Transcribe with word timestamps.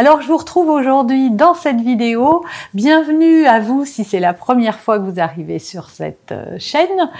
Alors 0.00 0.22
je 0.22 0.28
vous 0.28 0.36
retrouve 0.36 0.68
aujourd'hui 0.68 1.28
dans 1.28 1.54
cette 1.54 1.80
vidéo. 1.80 2.44
Bienvenue 2.72 3.46
à 3.46 3.58
vous 3.58 3.84
si 3.84 4.04
c'est 4.04 4.20
la 4.20 4.32
première 4.32 4.78
fois 4.78 5.00
que 5.00 5.02
vous 5.02 5.18
arrivez 5.18 5.58
sur 5.58 5.90
cette 5.90 6.30
euh, 6.30 6.54
chaîne 6.60 7.10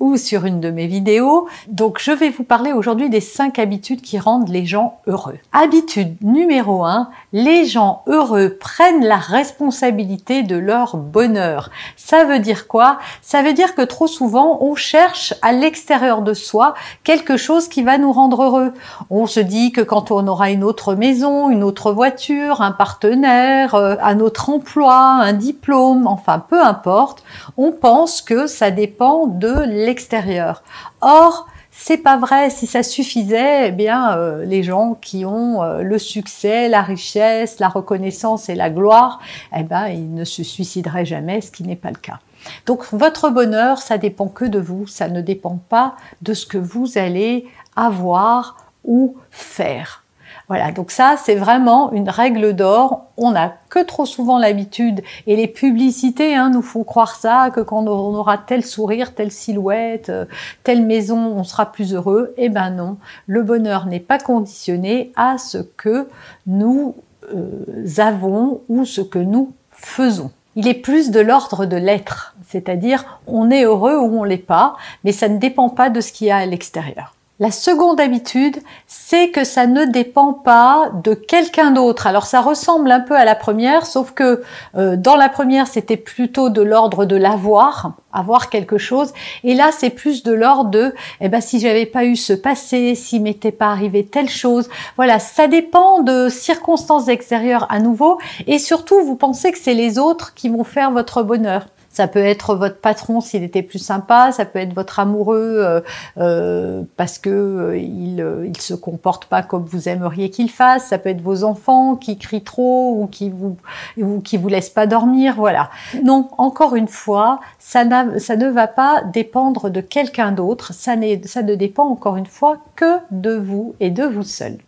ou 0.00 0.16
sur 0.16 0.46
une 0.46 0.58
de 0.58 0.70
mes 0.70 0.86
vidéos. 0.86 1.46
Donc 1.68 1.98
je 2.00 2.12
vais 2.12 2.30
vous 2.30 2.42
parler 2.42 2.72
aujourd'hui 2.72 3.10
des 3.10 3.20
5 3.20 3.58
habitudes 3.58 4.00
qui 4.00 4.18
rendent 4.18 4.48
les 4.48 4.64
gens 4.64 5.00
heureux. 5.06 5.36
Habitude 5.52 6.16
numéro 6.22 6.86
1, 6.86 7.10
les 7.34 7.66
gens 7.66 8.02
heureux 8.06 8.56
prennent 8.58 9.04
la 9.04 9.18
responsabilité 9.18 10.44
de 10.44 10.56
leur 10.56 10.96
bonheur. 10.96 11.68
Ça 11.94 12.24
veut 12.24 12.38
dire 12.38 12.68
quoi? 12.68 13.00
Ça 13.20 13.42
veut 13.42 13.52
dire 13.52 13.74
que 13.74 13.82
trop 13.82 14.06
souvent 14.06 14.62
on 14.62 14.74
cherche 14.74 15.34
à 15.42 15.52
l'extérieur 15.52 16.22
de 16.22 16.32
soi 16.32 16.72
quelque 17.02 17.36
chose 17.36 17.68
qui 17.68 17.82
va 17.82 17.98
nous 17.98 18.12
rendre 18.12 18.44
heureux. 18.44 18.72
On 19.10 19.26
se 19.26 19.40
dit 19.40 19.72
que 19.72 19.82
quand 19.82 20.10
on 20.10 20.26
aura 20.26 20.50
une 20.50 20.64
autre 20.64 20.94
maison, 20.94 21.50
une 21.50 21.62
autre 21.62 21.92
voiture, 21.92 22.13
un 22.60 22.72
partenaire, 22.72 23.74
euh, 23.74 23.96
un 24.02 24.20
autre 24.20 24.50
emploi, 24.50 24.94
un 24.94 25.32
diplôme, 25.32 26.06
enfin 26.06 26.38
peu 26.38 26.62
importe, 26.62 27.22
on 27.56 27.72
pense 27.72 28.22
que 28.22 28.46
ça 28.46 28.70
dépend 28.70 29.26
de 29.26 29.52
l'extérieur. 29.66 30.62
Or, 31.00 31.46
c'est 31.70 31.98
pas 31.98 32.16
vrai. 32.16 32.50
Si 32.50 32.66
ça 32.66 32.82
suffisait, 32.82 33.68
eh 33.68 33.72
bien, 33.72 34.16
euh, 34.16 34.44
les 34.44 34.62
gens 34.62 34.96
qui 35.00 35.24
ont 35.24 35.62
euh, 35.62 35.82
le 35.82 35.98
succès, 35.98 36.68
la 36.68 36.82
richesse, 36.82 37.58
la 37.58 37.68
reconnaissance 37.68 38.48
et 38.48 38.54
la 38.54 38.70
gloire, 38.70 39.20
eh 39.56 39.64
ben, 39.64 39.88
ils 39.88 40.14
ne 40.14 40.24
se 40.24 40.44
suicideraient 40.44 41.04
jamais, 41.04 41.40
ce 41.40 41.50
qui 41.50 41.64
n'est 41.64 41.76
pas 41.76 41.90
le 41.90 41.96
cas. 41.96 42.20
Donc, 42.66 42.84
votre 42.92 43.30
bonheur, 43.30 43.78
ça 43.78 43.98
dépend 43.98 44.28
que 44.28 44.44
de 44.44 44.60
vous. 44.60 44.86
Ça 44.86 45.08
ne 45.08 45.20
dépend 45.20 45.58
pas 45.68 45.96
de 46.22 46.32
ce 46.32 46.46
que 46.46 46.58
vous 46.58 46.96
allez 46.96 47.46
avoir 47.74 48.56
ou 48.84 49.16
faire. 49.30 50.03
Voilà, 50.48 50.72
donc 50.72 50.90
ça 50.90 51.16
c'est 51.16 51.36
vraiment 51.36 51.90
une 51.92 52.08
règle 52.08 52.54
d'or. 52.54 53.06
On 53.16 53.30
n'a 53.30 53.54
que 53.70 53.82
trop 53.82 54.04
souvent 54.04 54.38
l'habitude 54.38 55.02
et 55.26 55.36
les 55.36 55.48
publicités 55.48 56.34
hein, 56.34 56.50
nous 56.50 56.60
font 56.60 56.84
croire 56.84 57.14
ça 57.16 57.50
que 57.50 57.60
quand 57.60 57.86
on 57.86 58.14
aura 58.14 58.36
tel 58.36 58.64
sourire, 58.64 59.14
telle 59.14 59.30
silhouette, 59.30 60.10
euh, 60.10 60.26
telle 60.62 60.84
maison, 60.84 61.18
on 61.18 61.44
sera 61.44 61.72
plus 61.72 61.94
heureux. 61.94 62.34
Eh 62.36 62.50
ben 62.50 62.70
non, 62.70 62.98
le 63.26 63.42
bonheur 63.42 63.86
n'est 63.86 64.00
pas 64.00 64.18
conditionné 64.18 65.12
à 65.16 65.38
ce 65.38 65.58
que 65.58 66.08
nous 66.46 66.94
euh, 67.34 67.86
avons 67.98 68.60
ou 68.68 68.84
ce 68.84 69.00
que 69.00 69.18
nous 69.18 69.52
faisons. 69.70 70.30
Il 70.56 70.68
est 70.68 70.74
plus 70.74 71.10
de 71.10 71.20
l'ordre 71.20 71.64
de 71.64 71.76
l'être, 71.76 72.34
c'est-à-dire 72.46 73.20
on 73.26 73.50
est 73.50 73.64
heureux 73.64 73.96
ou 73.96 74.20
on 74.20 74.24
l'est 74.24 74.36
pas, 74.36 74.76
mais 75.02 75.12
ça 75.12 75.28
ne 75.28 75.38
dépend 75.38 75.70
pas 75.70 75.88
de 75.88 76.00
ce 76.00 76.12
qu'il 76.12 76.26
y 76.28 76.30
a 76.30 76.36
à 76.36 76.46
l'extérieur. 76.46 77.13
La 77.40 77.50
seconde 77.50 78.00
habitude, 78.00 78.58
c'est 78.86 79.30
que 79.30 79.42
ça 79.42 79.66
ne 79.66 79.86
dépend 79.86 80.32
pas 80.32 80.92
de 81.02 81.14
quelqu'un 81.14 81.72
d'autre. 81.72 82.06
Alors 82.06 82.26
ça 82.26 82.40
ressemble 82.40 82.92
un 82.92 83.00
peu 83.00 83.16
à 83.16 83.24
la 83.24 83.34
première, 83.34 83.86
sauf 83.86 84.12
que 84.12 84.44
euh, 84.76 84.94
dans 84.96 85.16
la 85.16 85.28
première, 85.28 85.66
c'était 85.66 85.96
plutôt 85.96 86.48
de 86.48 86.62
l'ordre 86.62 87.06
de 87.06 87.16
l'avoir, 87.16 87.94
avoir 88.12 88.50
quelque 88.50 88.78
chose. 88.78 89.12
Et 89.42 89.54
là, 89.54 89.70
c'est 89.76 89.90
plus 89.90 90.22
de 90.22 90.30
l'ordre 90.32 90.70
de, 90.70 90.94
eh 91.20 91.28
ben, 91.28 91.40
si 91.40 91.58
j'avais 91.58 91.86
pas 91.86 92.04
eu 92.04 92.14
ce 92.14 92.34
passé, 92.34 92.94
s'il 92.94 93.22
m'était 93.22 93.50
pas 93.50 93.72
arrivé 93.72 94.06
telle 94.06 94.30
chose. 94.30 94.68
Voilà, 94.94 95.18
ça 95.18 95.48
dépend 95.48 96.02
de 96.02 96.28
circonstances 96.28 97.08
extérieures 97.08 97.66
à 97.68 97.80
nouveau. 97.80 98.20
Et 98.46 98.60
surtout, 98.60 99.02
vous 99.02 99.16
pensez 99.16 99.50
que 99.50 99.58
c'est 99.58 99.74
les 99.74 99.98
autres 99.98 100.34
qui 100.34 100.48
vont 100.48 100.62
faire 100.62 100.92
votre 100.92 101.24
bonheur. 101.24 101.66
Ça 101.94 102.08
peut 102.08 102.18
être 102.18 102.56
votre 102.56 102.80
patron 102.80 103.20
s'il 103.20 103.44
était 103.44 103.62
plus 103.62 103.78
sympa, 103.78 104.32
ça 104.32 104.44
peut 104.44 104.58
être 104.58 104.74
votre 104.74 104.98
amoureux 104.98 105.58
euh, 105.60 105.80
euh, 106.18 106.82
parce 106.96 107.20
que 107.20 107.30
euh, 107.30 107.78
il, 107.78 108.26
il 108.44 108.60
se 108.60 108.74
comporte 108.74 109.26
pas 109.26 109.44
comme 109.44 109.64
vous 109.64 109.88
aimeriez 109.88 110.28
qu'il 110.28 110.50
fasse. 110.50 110.86
Ça 110.86 110.98
peut 110.98 111.10
être 111.10 111.20
vos 111.20 111.44
enfants 111.44 111.94
qui 111.94 112.18
crient 112.18 112.42
trop 112.42 113.00
ou 113.00 113.06
qui 113.06 113.30
vous 113.30 113.56
ou 113.96 114.20
qui 114.20 114.36
vous 114.38 114.48
laissent 114.48 114.70
pas 114.70 114.88
dormir. 114.88 115.34
Voilà. 115.36 115.70
Non, 116.02 116.28
encore 116.36 116.74
une 116.74 116.88
fois, 116.88 117.38
ça, 117.60 117.84
ça 118.18 118.36
ne 118.36 118.48
va 118.48 118.66
pas 118.66 119.04
dépendre 119.12 119.70
de 119.70 119.80
quelqu'un 119.80 120.32
d'autre. 120.32 120.72
Ça, 120.72 120.94
ça 121.26 121.42
ne 121.42 121.54
dépend 121.54 121.84
encore 121.84 122.16
une 122.16 122.26
fois 122.26 122.58
que 122.74 122.98
de 123.12 123.36
vous 123.36 123.76
et 123.78 123.90
de 123.90 124.02
vous 124.02 124.24
seul. 124.24 124.58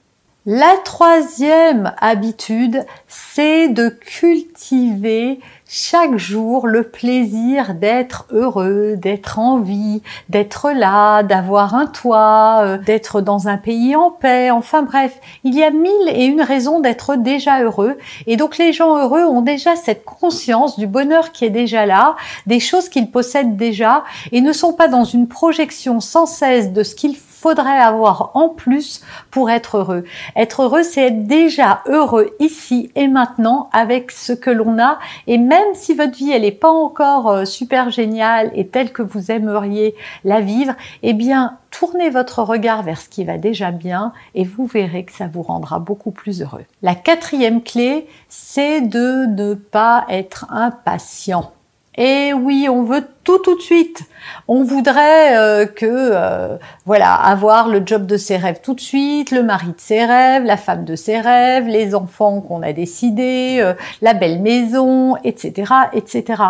La 0.49 0.77
troisième 0.85 1.93
habitude, 2.01 2.87
c'est 3.09 3.67
de 3.69 3.89
cultiver 3.89 5.41
chaque 5.69 6.17
jour 6.19 6.69
le 6.69 6.85
plaisir 6.85 7.75
d'être 7.75 8.27
heureux, 8.31 8.95
d'être 8.97 9.41
en 9.41 9.59
vie, 9.59 10.03
d'être 10.29 10.71
là, 10.71 11.25
d'avoir 11.25 11.75
un 11.75 11.89
toit, 11.89 12.61
euh, 12.63 12.79
d'être 12.79 13.23
dans 13.23 13.49
un 13.49 13.57
pays 13.57 13.97
en 13.97 14.13
paix, 14.13 14.53
enfin 14.53 14.83
bref, 14.83 15.19
il 15.43 15.57
y 15.57 15.65
a 15.65 15.73
mille 15.73 16.09
et 16.15 16.27
une 16.27 16.43
raisons 16.43 16.79
d'être 16.79 17.17
déjà 17.17 17.65
heureux. 17.65 17.99
Et 18.29 18.37
donc 18.37 18.57
les 18.57 18.73
gens 18.73 18.99
heureux 18.99 19.25
ont 19.25 19.43
déjà 19.43 19.75
cette 19.75 20.05
conscience 20.05 20.79
du 20.79 20.87
bonheur 20.87 21.33
qui 21.33 21.45
est 21.45 21.51
déjà 21.51 21.87
là, 21.87 22.15
des 22.47 22.61
choses 22.61 22.89
qu'ils 22.89 23.11
possèdent 23.11 23.57
déjà, 23.57 24.05
et 24.31 24.41
ne 24.41 24.53
sont 24.53 24.75
pas 24.75 24.87
dans 24.87 25.03
une 25.03 25.27
projection 25.27 25.99
sans 25.99 26.27
cesse 26.27 26.73
de 26.73 26.85
ce 26.85 26.95
qu'ils 26.95 27.17
faudrait 27.47 27.79
avoir 27.79 28.33
en 28.35 28.49
plus 28.49 29.03
pour 29.31 29.51
être 29.51 29.77
heureux. 29.77 30.03
Être 30.35 30.63
heureux, 30.63 30.83
c'est 30.83 31.07
être 31.07 31.29
déjà 31.29 31.81
heureux 31.87 32.35
ici 32.41 32.91
et 32.97 33.07
maintenant 33.07 33.71
avec 33.73 34.11
ce 34.11 34.33
que 34.33 34.51
l'on 34.51 34.81
a. 34.81 34.99
Et 35.29 35.39
même 35.39 35.75
si 35.75 35.95
votre 35.95 36.17
vie, 36.17 36.33
elle 36.33 36.43
n'est 36.43 36.51
pas 36.51 36.73
encore 36.73 37.31
euh, 37.31 37.45
super 37.45 37.91
géniale 37.91 38.51
et 38.57 38.67
telle 38.67 38.91
que 38.91 39.03
vous 39.03 39.31
aimeriez 39.31 39.95
la 40.25 40.41
vivre, 40.41 40.75
eh 41.05 41.13
bien, 41.13 41.59
tournez 41.71 42.11
votre 42.11 42.43
regard 42.43 42.83
vers 42.83 43.01
ce 43.01 43.09
qui 43.09 43.25
va 43.25 43.39
déjà 43.39 43.71
bien 43.71 44.13
et 44.35 44.43
vous 44.43 44.67
verrez 44.67 45.05
que 45.05 45.13
ça 45.13 45.29
vous 45.29 45.43
rendra 45.43 45.79
beaucoup 45.79 46.11
plus 46.11 46.43
heureux. 46.43 46.65
La 46.83 46.97
quatrième 46.97 47.63
clé, 47.63 48.09
c'est 48.29 48.81
de 48.81 49.27
ne 49.27 49.55
pas 49.55 50.05
être 50.09 50.47
impatient. 50.51 51.53
Et 51.97 52.33
oui, 52.35 52.69
on 52.69 52.83
veut 52.83 53.07
tout 53.25 53.39
tout 53.39 53.57
de 53.57 53.63
suite. 53.63 54.03
On 54.49 54.63
voudrait 54.65 55.37
euh, 55.39 55.67
que 55.67 55.87
euh, 55.87 56.57
voilà, 56.85 57.15
avoir 57.15 57.69
le 57.69 57.83
job 57.85 58.07
de 58.07 58.17
ses 58.17 58.37
rêves 58.37 58.61
tout 58.63 58.75
de 58.75 58.81
suite, 58.81 59.31
le 59.31 59.43
mari 59.43 59.69
de 59.69 59.81
ses 59.81 60.05
rêves, 60.05 60.45
la 60.45 60.57
femme 60.57 60.85
de 60.85 60.95
ses 60.95 61.21
rêves, 61.21 61.67
les 61.67 61.95
enfants 61.95 62.41
qu'on 62.41 62.63
a 62.63 62.73
décidés, 62.73 63.59
euh, 63.61 63.75
la 64.03 64.15
belle 64.15 64.41
maison, 64.41 65.17
etc., 65.25 65.73
etc. 65.95 66.43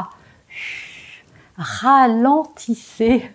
Ralentissez. 1.57 3.31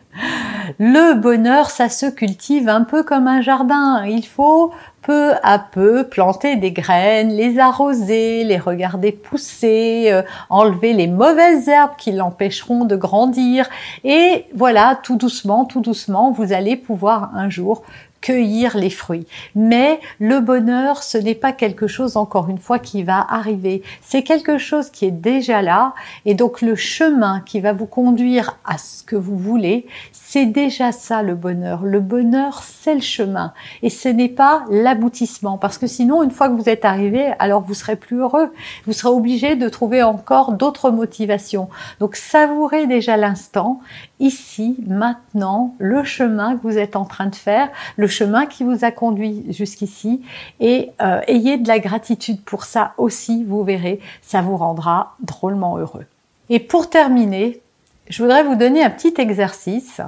Le 0.79 1.15
bonheur, 1.15 1.69
ça 1.69 1.89
se 1.89 2.05
cultive 2.05 2.69
un 2.69 2.83
peu 2.83 3.03
comme 3.03 3.27
un 3.27 3.41
jardin. 3.41 4.05
Il 4.05 4.25
faut 4.25 4.71
peu 5.01 5.33
à 5.43 5.57
peu 5.57 6.07
planter 6.07 6.55
des 6.55 6.72
graines, 6.72 7.29
les 7.29 7.59
arroser, 7.59 8.43
les 8.43 8.57
regarder 8.57 9.11
pousser, 9.11 10.09
euh, 10.11 10.22
enlever 10.49 10.93
les 10.93 11.07
mauvaises 11.07 11.67
herbes 11.67 11.96
qui 11.97 12.11
l'empêcheront 12.11 12.85
de 12.85 12.96
grandir. 12.96 13.67
Et 14.03 14.46
voilà, 14.55 14.99
tout 15.01 15.16
doucement, 15.16 15.66
tout 15.66 15.81
doucement, 15.81 16.31
vous 16.31 16.53
allez 16.53 16.75
pouvoir 16.75 17.31
un 17.35 17.49
jour 17.49 17.84
cueillir 18.22 18.78
les 18.78 18.90
fruits. 18.90 19.26
Mais 19.56 20.00
le 20.20 20.40
bonheur, 20.40 21.03
ce 21.03 21.18
n'est 21.18 21.35
pas 21.35 21.52
quelque 21.52 21.88
chose, 21.88 22.18
encore 22.18 22.50
une 22.50 22.59
fois, 22.59 22.79
qui 22.79 23.03
va 23.03 23.26
arriver. 23.29 23.82
C'est 24.02 24.23
quelque 24.23 24.58
chose 24.58 24.90
qui 24.90 25.06
est 25.06 25.12
déjà 25.12 25.62
là. 25.62 25.94
Et 26.26 26.35
donc 26.35 26.62
le 26.62 26.76
chemin 26.76 27.41
qui 27.41 27.59
va 27.59 27.73
vous 27.73 27.88
conduire 27.88 28.58
à 28.64 28.78
ce 28.78 29.03
que 29.03 29.16
vous 29.16 29.38
voulez, 29.38 29.88
c'est 30.12 30.46
déjà 30.46 30.91
ça 30.91 31.23
le 31.23 31.35
bonheur. 31.35 31.84
Le 31.84 32.00
bonheur, 32.00 32.64
c'est 32.64 32.96
le 32.96 33.02
chemin. 33.02 33.53
Et 33.82 33.90
ce 33.90 34.08
n'est 34.08 34.29
pas 34.29 34.64
l'aboutissement. 34.70 35.58
Parce 35.58 35.78
que 35.78 35.88
sinon, 35.88 36.23
une 36.23 36.32
fois 36.32 36.47
que 36.47 36.53
vous 36.53 36.70
êtes 36.70 36.85
arrivé, 36.85 37.34
alors 37.40 37.62
vous 37.62 37.73
serez 37.73 37.96
plus 37.96 38.20
heureux. 38.20 38.52
Vous 38.85 38.94
serez 38.94 39.09
obligé 39.09 39.56
de 39.56 39.68
trouver 39.68 40.03
encore 40.03 40.53
d'autres 40.53 40.91
motivations. 40.91 41.70
Donc 42.00 42.16
savourez 42.16 42.88
déjà 42.88 43.18
l'instant 43.18 43.82
ici, 44.22 44.78
maintenant, 44.88 45.76
le 45.79 46.03
chemin 46.03 46.56
que 46.56 46.62
vous 46.64 46.78
êtes 46.78 46.96
en 46.96 47.06
train 47.06 47.28
de 47.28 47.35
faire, 47.35 47.70
le 47.97 48.08
chemin 48.08 48.46
qui 48.46 48.64
vous 48.64 48.85
a 48.85 48.91
conduit 48.91 49.44
jusqu'ici, 49.50 50.22
et 50.59 50.91
euh, 51.02 51.20
ayez 51.28 51.58
de 51.58 51.68
la 51.68 51.79
gratitude 51.79 52.41
pour 52.41 52.64
ça 52.64 52.94
aussi, 52.97 53.44
vous 53.44 53.64
verrez, 53.64 54.00
ça 54.22 54.41
vous 54.41 54.56
rendra 54.56 55.16
drôlement 55.22 55.78
heureux. 55.78 56.06
Et 56.50 56.59
pour 56.59 56.90
terminer, 56.90 57.62
je 58.09 58.22
voudrais 58.22 58.44
vous 58.44 58.56
donner 58.56 58.84
un 58.84 58.90
petit 58.90 59.14
exercice 59.18 60.02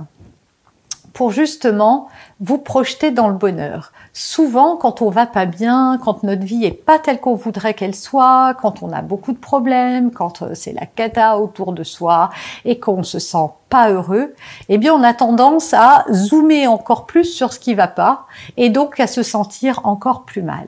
pour 1.13 1.31
justement 1.31 2.07
vous 2.39 2.57
projeter 2.57 3.11
dans 3.11 3.29
le 3.29 3.35
bonheur. 3.35 3.93
Souvent, 4.11 4.75
quand 4.75 5.01
on 5.01 5.09
va 5.09 5.25
pas 5.25 5.45
bien, 5.45 5.99
quand 6.03 6.23
notre 6.23 6.43
vie 6.43 6.65
est 6.65 6.71
pas 6.71 6.99
telle 6.99 7.19
qu'on 7.19 7.35
voudrait 7.35 7.73
qu'elle 7.73 7.95
soit, 7.95 8.55
quand 8.61 8.83
on 8.83 8.91
a 8.91 9.01
beaucoup 9.01 9.31
de 9.31 9.37
problèmes, 9.37 10.11
quand 10.11 10.41
euh, 10.41 10.51
c'est 10.53 10.73
la 10.73 10.85
cata 10.85 11.37
autour 11.37 11.71
de 11.71 11.83
soi 11.83 12.29
et 12.65 12.79
qu'on 12.79 13.03
se 13.03 13.19
sent 13.19 13.49
pas 13.69 13.91
heureux, 13.91 14.35
eh 14.69 14.77
bien, 14.77 14.93
on 14.93 15.03
a 15.03 15.13
tendance 15.13 15.73
à 15.73 16.05
zoomer 16.11 16.67
encore 16.67 17.05
plus 17.05 17.25
sur 17.25 17.53
ce 17.53 17.59
qui 17.59 17.73
va 17.73 17.87
pas 17.87 18.27
et 18.57 18.69
donc 18.69 18.99
à 18.99 19.07
se 19.07 19.23
sentir 19.23 19.81
encore 19.83 20.25
plus 20.25 20.43
mal. 20.43 20.67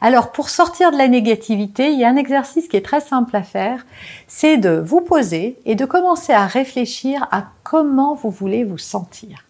Alors, 0.00 0.30
pour 0.30 0.50
sortir 0.50 0.92
de 0.92 0.98
la 0.98 1.08
négativité, 1.08 1.90
il 1.90 1.98
y 1.98 2.04
a 2.04 2.08
un 2.08 2.16
exercice 2.16 2.68
qui 2.68 2.76
est 2.76 2.84
très 2.84 3.00
simple 3.00 3.34
à 3.34 3.42
faire, 3.42 3.86
c'est 4.28 4.56
de 4.56 4.82
vous 4.84 5.00
poser 5.00 5.58
et 5.64 5.74
de 5.74 5.84
commencer 5.84 6.32
à 6.32 6.46
réfléchir 6.46 7.26
à 7.30 7.44
comment 7.62 8.14
vous 8.14 8.30
voulez 8.30 8.62
vous 8.62 8.78
sentir. 8.78 9.44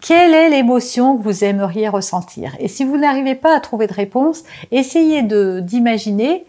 Quelle 0.00 0.34
est 0.34 0.50
l'émotion 0.50 1.16
que 1.16 1.22
vous 1.22 1.44
aimeriez 1.44 1.88
ressentir? 1.88 2.56
Et 2.58 2.68
si 2.68 2.84
vous 2.84 2.96
n'arrivez 2.96 3.36
pas 3.36 3.56
à 3.56 3.60
trouver 3.60 3.86
de 3.86 3.94
réponse, 3.94 4.42
essayez 4.70 5.22
d'imaginer 5.22 6.44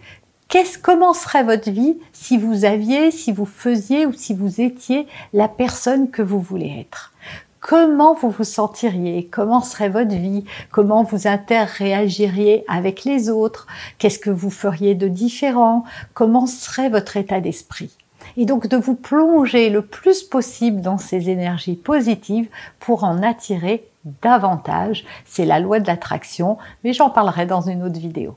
comment 0.82 1.14
serait 1.14 1.44
votre 1.44 1.72
vie 1.72 1.98
si 2.12 2.38
vous 2.38 2.66
aviez, 2.66 3.12
si 3.12 3.32
vous 3.32 3.46
faisiez 3.46 4.06
ou 4.06 4.14
si 4.14 4.34
vous 4.34 4.62
étiez 4.62 5.08
la 5.34 5.48
personne 5.48 6.12
que 6.12 6.22
vous 6.22 6.40
voulez 6.40 6.80
être. 6.80 7.12
Comment 7.60 8.14
vous 8.14 8.30
vous 8.30 8.44
sentiriez? 8.44 9.28
Comment 9.28 9.62
serait 9.62 9.90
votre 9.90 10.14
vie? 10.14 10.44
Comment 10.70 11.04
vous 11.04 11.28
interréagiriez 11.28 12.66
avec 12.68 13.06
les 13.06 13.30
autres? 13.30 13.68
Qu'est-ce 13.98 14.20
que 14.20 14.30
vous 14.30 14.52
feriez 14.52 14.96
de 14.96 15.08
différent? 15.08 15.86
Comment 16.14 16.46
serait 16.46 16.90
votre 16.90 17.16
état 17.18 17.40
d'esprit? 17.40 17.96
Et 18.38 18.46
donc 18.46 18.68
de 18.68 18.78
vous 18.78 18.96
plonger 18.96 19.70
le 19.70 19.82
plus 19.82 20.24
possible 20.24 20.82
dans 20.82 20.98
ces 20.98 21.30
énergies 21.30 21.76
positives 21.76 22.48
pour 22.80 23.04
en 23.04 23.22
attirer 23.24 23.86
davantage. 24.22 25.06
C'est 25.26 25.46
la 25.46 25.60
loi 25.60 25.80
de 25.80 25.88
l'attraction, 25.88 26.58
mais 26.84 26.94
j'en 26.94 27.10
parlerai 27.10 27.46
dans 27.46 27.62
une 27.62 27.84
autre 27.84 28.00
vidéo. 28.00 28.36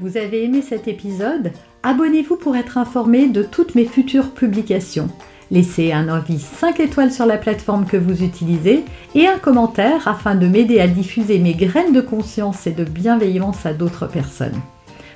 Vous 0.00 0.18
avez 0.18 0.44
aimé 0.44 0.60
cet 0.60 0.86
épisode? 0.86 1.52
Abonnez-vous 1.82 2.36
pour 2.36 2.56
être 2.56 2.76
informé 2.76 3.26
de 3.26 3.42
toutes 3.42 3.74
mes 3.74 3.86
futures 3.86 4.32
publications. 4.32 5.08
Laissez 5.50 5.92
un 5.92 6.08
avis 6.08 6.38
5 6.38 6.80
étoiles 6.80 7.12
sur 7.12 7.26
la 7.26 7.38
plateforme 7.38 7.86
que 7.86 7.96
vous 7.96 8.22
utilisez 8.22 8.84
et 9.14 9.26
un 9.26 9.38
commentaire 9.38 10.08
afin 10.08 10.34
de 10.34 10.46
m'aider 10.46 10.80
à 10.80 10.88
diffuser 10.88 11.38
mes 11.38 11.54
graines 11.54 11.92
de 11.92 12.00
conscience 12.00 12.66
et 12.66 12.72
de 12.72 12.84
bienveillance 12.84 13.64
à 13.64 13.72
d'autres 13.72 14.06
personnes. 14.06 14.60